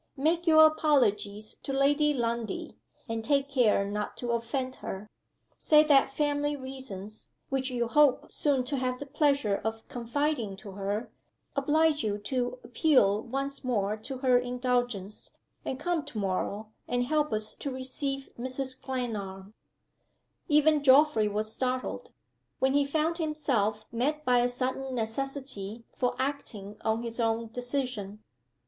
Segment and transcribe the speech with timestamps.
[0.17, 2.75] Make your apologies to Lady Lundie;
[3.07, 5.07] and take care not to offend her.
[5.59, 10.71] Say that family reasons, which you hope soon to have the pleasure of confiding to
[10.71, 11.11] her,
[11.55, 15.33] oblige you to appeal once more to her indulgence
[15.63, 18.81] and come to morrow, and help us to receive Mrs.
[18.81, 19.53] Glenarm."
[20.47, 22.09] Even Geoffrey was startled,
[22.57, 28.23] when he found himself met by a sudden necessity for acting on his own decision.